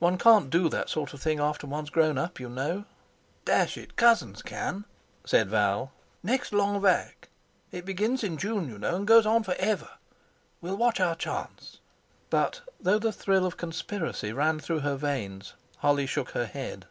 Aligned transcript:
One 0.00 0.18
can't 0.18 0.50
do 0.50 0.68
that 0.68 0.88
sort 0.90 1.14
of 1.14 1.22
thing 1.22 1.38
after 1.38 1.64
one's 1.64 1.90
grown 1.90 2.18
up, 2.18 2.40
you 2.40 2.48
know." 2.48 2.86
"Dash 3.44 3.76
it! 3.78 3.94
cousins 3.94 4.42
can," 4.42 4.84
said 5.24 5.48
Val. 5.48 5.92
"Next 6.24 6.52
Long 6.52 6.80
Vac.—it 6.82 7.84
begins 7.84 8.24
in 8.24 8.36
June, 8.36 8.68
you 8.68 8.80
know, 8.80 8.96
and 8.96 9.06
goes 9.06 9.26
on 9.26 9.44
for 9.44 9.54
ever—we'll 9.60 10.76
watch 10.76 10.98
our 10.98 11.14
chance." 11.14 11.78
But, 12.30 12.62
though 12.80 12.98
the 12.98 13.12
thrill 13.12 13.46
of 13.46 13.56
conspiracy 13.56 14.32
ran 14.32 14.58
through 14.58 14.80
her 14.80 14.96
veins, 14.96 15.54
Holly 15.76 16.06
shook 16.06 16.30
her 16.30 16.46
head. 16.46 16.86